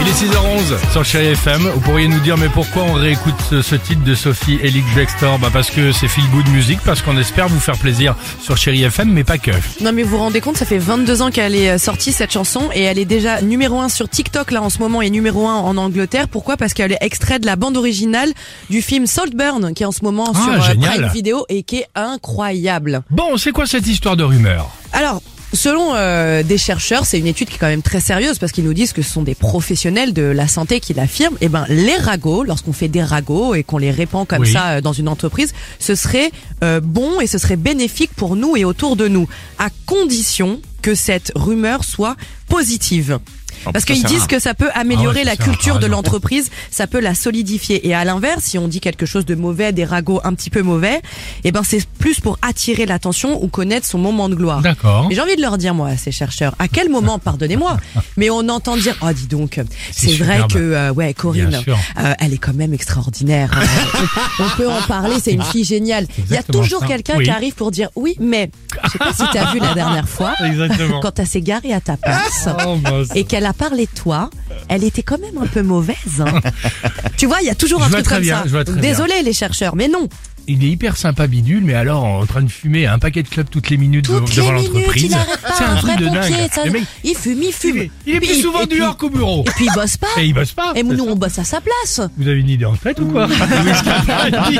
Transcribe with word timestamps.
Il 0.00 0.06
est 0.06 0.12
6h11 0.12 0.92
sur 0.92 1.04
Chéri 1.04 1.26
FM. 1.28 1.60
Vous 1.74 1.80
pourriez 1.80 2.06
nous 2.08 2.20
dire 2.20 2.36
mais 2.36 2.48
pourquoi 2.48 2.84
on 2.84 2.92
réécoute 2.92 3.34
ce, 3.50 3.62
ce 3.62 3.74
titre 3.74 4.02
de 4.04 4.14
Sophie 4.14 4.58
Elix 4.62 4.86
Bextor 4.94 5.38
Bah 5.40 5.48
parce 5.52 5.70
que 5.70 5.90
c'est 5.92 6.06
feel 6.06 6.24
good 6.30 6.48
music, 6.50 6.78
parce 6.84 7.02
qu'on 7.02 7.18
espère 7.18 7.48
vous 7.48 7.58
faire 7.58 7.76
plaisir 7.76 8.14
sur 8.40 8.56
Chéri 8.56 8.84
FM, 8.84 9.10
mais 9.12 9.24
pas 9.24 9.38
que. 9.38 9.50
Non 9.80 9.92
mais 9.92 10.04
vous 10.04 10.10
vous 10.10 10.18
rendez 10.18 10.40
compte, 10.40 10.56
ça 10.56 10.66
fait 10.66 10.78
22 10.78 11.22
ans 11.22 11.30
qu'elle 11.30 11.54
est 11.56 11.70
euh, 11.70 11.78
sortie 11.78 12.12
cette 12.12 12.32
chanson 12.32 12.70
et 12.74 12.82
elle 12.82 12.98
est 12.98 13.04
déjà 13.04 13.42
numéro 13.42 13.80
1 13.80 13.88
sur 13.88 14.08
TikTok 14.08 14.52
là 14.52 14.62
en 14.62 14.70
ce 14.70 14.78
moment 14.78 15.02
et 15.02 15.10
numéro 15.10 15.48
1 15.48 15.54
en 15.56 15.76
Angleterre. 15.76 16.28
Pourquoi? 16.28 16.56
Parce 16.56 16.74
qu'elle 16.74 16.92
est 16.92 16.98
extraite 17.00 17.42
de 17.42 17.46
la 17.46 17.56
bande 17.56 17.76
originale 17.76 18.32
du 18.70 18.82
film 18.82 19.06
Saltburn 19.06 19.74
qui 19.74 19.82
est 19.82 19.86
en 19.86 19.92
ce 19.92 20.04
moment 20.04 20.32
Ah, 20.34 20.42
sur 20.42 20.70
euh. 20.70 20.74
Prime 20.80 21.08
Video 21.12 21.44
et 21.48 21.64
qui 21.64 21.78
est 21.78 21.88
incroyable. 21.96 23.02
Bon, 23.10 23.36
c'est 23.36 23.50
quoi 23.50 23.66
cette 23.66 23.86
histoire 23.88 24.16
de 24.16 24.22
rumeur? 24.24 24.70
Alors, 24.92 25.20
selon 25.52 25.94
euh, 25.94 26.42
des 26.42 26.58
chercheurs, 26.58 27.06
c'est 27.06 27.18
une 27.18 27.26
étude 27.26 27.48
qui 27.48 27.56
est 27.56 27.58
quand 27.58 27.68
même 27.68 27.82
très 27.82 28.00
sérieuse 28.00 28.38
parce 28.38 28.52
qu'ils 28.52 28.64
nous 28.64 28.74
disent 28.74 28.92
que 28.92 29.02
ce 29.02 29.10
sont 29.10 29.22
des 29.22 29.34
professionnels 29.34 30.12
de 30.12 30.22
la 30.22 30.48
santé 30.48 30.80
qui 30.80 30.94
l'affirment. 30.94 31.36
Et 31.40 31.48
ben, 31.48 31.64
les 31.68 31.96
ragots, 31.96 32.44
lorsqu'on 32.44 32.72
fait 32.72 32.88
des 32.88 33.02
ragots 33.02 33.54
et 33.54 33.62
qu'on 33.62 33.78
les 33.78 33.90
répand 33.90 34.26
comme 34.26 34.42
Oui. 34.42 34.52
ça 34.52 34.68
euh, 34.72 34.80
dans 34.80 34.92
une 34.92 35.08
entreprise, 35.08 35.52
ce 35.78 35.94
serait 35.94 36.30
euh, 36.62 36.80
bon 36.80 37.20
et 37.20 37.26
ce 37.26 37.38
serait 37.38 37.56
bénéfique 37.56 38.10
pour 38.14 38.36
nous 38.36 38.56
et 38.56 38.64
autour 38.64 38.96
de 38.96 39.08
nous, 39.08 39.28
à 39.58 39.68
condition 39.86 40.60
que 40.82 40.94
cette 40.94 41.32
rumeur 41.34 41.84
soit 41.84 42.16
positive. 42.48 43.18
Parce 43.72 43.84
qu'ils 43.84 44.02
disent 44.04 44.26
que 44.26 44.38
ça 44.38 44.54
peut 44.54 44.70
améliorer 44.74 45.20
Ah 45.20 45.20
ouais, 45.20 45.24
la 45.24 45.36
culture 45.36 45.78
de 45.78 45.86
l'entreprise, 45.86 46.50
ça 46.70 46.86
peut 46.86 47.00
la 47.00 47.14
solidifier. 47.14 47.86
Et 47.86 47.94
à 47.94 48.04
l'inverse, 48.04 48.44
si 48.44 48.58
on 48.58 48.68
dit 48.68 48.80
quelque 48.80 49.06
chose 49.06 49.24
de 49.26 49.34
mauvais, 49.34 49.72
des 49.72 49.84
ragots 49.84 50.20
un 50.24 50.34
petit 50.34 50.50
peu 50.50 50.62
mauvais, 50.62 51.00
eh 51.44 51.52
ben 51.52 51.62
c'est 51.64 51.86
plus 51.98 52.20
pour 52.20 52.38
attirer 52.42 52.86
l'attention 52.86 53.42
ou 53.42 53.48
connaître 53.48 53.86
son 53.86 53.98
moment 53.98 54.28
de 54.28 54.34
gloire. 54.34 54.60
D'accord. 54.60 55.08
J'ai 55.10 55.20
envie 55.20 55.36
de 55.36 55.42
leur 55.42 55.58
dire, 55.58 55.74
moi, 55.74 55.88
à 55.88 55.96
ces 55.96 56.12
chercheurs, 56.12 56.54
à 56.58 56.68
quel 56.68 56.88
moment, 56.88 57.18
pardonnez-moi, 57.28 57.76
mais 58.16 58.30
on 58.30 58.48
entend 58.48 58.76
dire, 58.76 58.96
oh, 59.02 59.12
dis 59.12 59.26
donc, 59.26 59.60
c'est 59.92 60.12
vrai 60.16 60.40
que, 60.52 60.58
euh, 60.58 60.92
ouais, 60.92 61.14
Corinne, 61.14 61.60
euh, 61.68 62.12
elle 62.18 62.32
est 62.34 62.38
quand 62.38 62.54
même 62.54 62.72
extraordinaire. 62.74 63.50
On, 64.40 64.44
on 64.44 64.56
peut 64.56 64.68
en 64.70 64.82
parler, 64.82 65.16
c'est 65.22 65.32
une 65.32 65.42
fille 65.42 65.64
géniale. 65.64 66.06
Il 66.18 66.34
y 66.34 66.36
a 66.38 66.42
toujours 66.42 66.84
quelqu'un 66.86 67.14
Oui. 67.16 67.24
qui 67.24 67.30
arrive 67.30 67.54
pour 67.54 67.70
dire, 67.70 67.90
oui, 67.96 68.16
mais, 68.20 68.50
je 68.84 68.90
sais 68.90 68.98
pas 68.98 69.12
si 69.12 69.22
t'as 69.32 69.52
vu 69.52 69.58
la 69.60 69.74
dernière 69.74 70.08
fois, 70.08 70.32
Exactement. 70.44 71.00
quand 71.00 71.18
elle 71.18 71.26
s'est 71.26 71.40
garée 71.42 71.72
à 71.72 71.80
ta 71.80 71.96
place. 71.96 72.48
Oh, 72.66 72.76
bah, 72.76 73.02
Et 73.14 73.24
qu'elle 73.24 73.46
a 73.48 73.52
parlé 73.52 73.86
de 73.86 73.98
toi, 74.00 74.30
elle 74.68 74.84
était 74.84 75.02
quand 75.02 75.18
même 75.20 75.36
un 75.42 75.46
peu 75.46 75.62
mauvaise. 75.62 75.96
hein. 76.20 76.40
tu 77.16 77.26
vois, 77.26 77.38
il 77.40 77.46
y 77.46 77.50
a 77.50 77.54
toujours 77.56 77.80
Je 77.80 77.86
un 77.86 77.88
vois 77.88 77.96
truc 77.98 78.04
très 78.06 78.14
comme 78.16 78.22
bien, 78.22 78.36
ça. 78.38 78.42
je 78.46 78.50
vois 78.50 78.64
très 78.64 78.80
Désolé 78.80 79.14
les 79.24 79.32
chercheurs, 79.32 79.74
mais 79.74 79.88
non. 79.88 80.08
Il 80.50 80.64
est 80.64 80.68
hyper 80.70 80.96
sympa 80.96 81.26
bidule, 81.26 81.62
mais 81.62 81.74
alors 81.74 82.04
en 82.04 82.24
train 82.24 82.40
de 82.40 82.48
fumer 82.50 82.86
un 82.86 82.98
paquet 82.98 83.22
de 83.22 83.28
clubs 83.28 83.50
toutes 83.50 83.68
les 83.68 83.76
minutes 83.76 84.06
Toutes 84.06 84.34
devant 84.34 84.52
les 84.52 84.60
minutes, 84.60 84.72
l'entreprise. 84.76 85.02
il 85.04 85.14
arrête 85.14 85.40
pas, 85.42 85.48
C'est 85.58 85.64
un 85.64 85.76
truc 85.76 85.96
de 85.98 86.04
pompier, 86.06 86.20
dingue. 86.30 86.50
ça- 86.54 86.64
Le 86.64 86.70
mec, 86.70 86.82
il 87.04 87.14
fume, 87.14 87.38
il 87.42 87.48
il 87.48 87.52
fume. 87.52 87.76
est, 87.76 87.90
il 88.06 88.14
est 88.14 88.18
plus 88.20 88.28
Puis- 88.28 88.40
souvent 88.40 88.60
et 88.60 88.66
du 88.66 88.68
puis- 88.70 88.78
York 88.78 88.98
qu'au 88.98 89.10
bureau. 89.10 89.44
Et 89.46 89.50
puis 89.50 89.66
il 89.66 89.74
bosse 89.74 89.98
pas. 89.98 90.06
Et 90.16 90.24
il 90.24 90.32
bosse 90.32 90.52
pas. 90.52 90.72
Et 90.74 90.82
nous, 90.82 91.04
on 91.04 91.16
bosse 91.16 91.38
à 91.38 91.44
sa 91.44 91.60
place. 91.60 92.00
Vous 92.16 92.26
avez 92.28 92.40
une 92.40 92.48
idée 92.48 92.64
en 92.64 92.76
tête 92.76 92.98
ou 92.98 93.06
quoi? 93.08 93.28
Capaldi, 93.84 94.58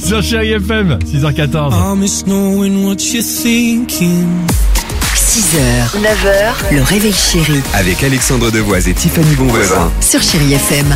Sur 0.06 0.22
Chéri 0.22 0.50
FM, 0.52 0.98
6h14. 0.98 1.72
I 1.72 1.98
miss 1.98 2.24
knowing 2.24 2.84
what 2.84 2.96
you're 3.02 3.22
thinking. 3.24 4.26
6h, 5.32 5.96
9h, 6.02 6.74
le 6.74 6.82
réveil 6.82 7.14
chéri 7.14 7.62
Avec 7.72 8.02
Alexandre 8.04 8.50
Devoise 8.50 8.86
et 8.86 8.92
Tiffany 8.92 9.34
Bonvoisin. 9.34 9.90
sur 10.02 10.20
Chérie 10.20 10.52
FM. 10.52 10.94